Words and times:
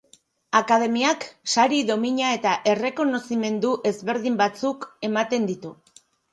Akademiak 0.59 1.27
sari, 1.55 1.81
domina 1.91 2.33
eta 2.39 2.55
errekonozimendu 2.73 3.77
ezberdin 3.93 4.43
batzuk 4.43 4.91
ematen 5.13 5.51
ditu. 5.55 5.79